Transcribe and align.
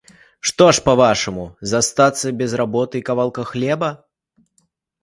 Што 0.49 0.69
ж, 0.73 0.81
па-вашаму, 0.87 1.45
застацца 1.75 2.35
без 2.43 2.59
работы 2.63 2.95
і 3.03 3.07
кавалка 3.13 3.41
хлеба? 3.53 3.97